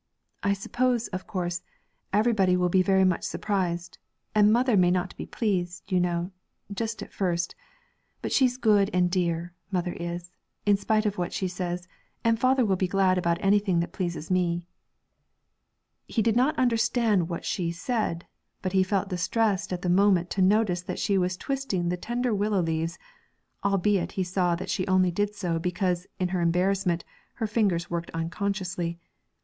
'I 0.41 0.53
suppose, 0.53 1.09
of 1.09 1.27
course, 1.27 1.61
everybody 2.11 2.57
will 2.57 2.69
be 2.69 2.81
very 2.81 3.03
much 3.03 3.21
surprised, 3.23 3.99
and 4.33 4.51
mother 4.51 4.75
may 4.75 4.89
not 4.89 5.15
be 5.15 5.27
pleased, 5.27 5.91
you 5.91 5.99
know, 5.99 6.31
just 6.73 7.03
at 7.03 7.13
first; 7.13 7.53
but 8.23 8.31
she's 8.31 8.57
good 8.57 8.89
and 8.95 9.11
dear, 9.11 9.53
mother 9.69 9.93
is, 9.93 10.31
in 10.65 10.75
spite 10.75 11.05
of 11.05 11.19
what 11.19 11.31
she 11.33 11.47
says; 11.47 11.87
and 12.23 12.39
father 12.39 12.65
will 12.65 12.75
be 12.77 12.87
glad 12.87 13.19
about 13.19 13.37
anything 13.41 13.79
that 13.79 13.91
pleases 13.91 14.31
me.' 14.31 14.65
He 16.07 16.23
did 16.23 16.35
not 16.35 16.57
understand 16.57 17.29
what 17.29 17.45
she 17.45 17.71
said; 17.71 18.25
but 18.63 18.73
he 18.73 18.81
felt 18.81 19.07
distressed 19.09 19.71
at 19.71 19.83
the 19.83 19.87
moment 19.87 20.31
to 20.31 20.41
notice 20.41 20.81
that 20.81 20.97
she 20.97 21.15
was 21.15 21.37
twisting 21.37 21.89
the 21.89 21.95
tender 21.95 22.33
willow 22.33 22.61
leaves, 22.63 22.97
albeit 23.63 24.13
he 24.13 24.23
saw 24.23 24.55
that 24.55 24.71
she 24.71 24.87
only 24.87 25.11
did 25.11 25.35
so 25.35 25.59
because, 25.59 26.07
in 26.17 26.29
her 26.29 26.41
embarrassment, 26.41 27.03
her 27.35 27.45
fingers 27.45 27.91
worked 27.91 28.09
unconsciously. 28.15 28.97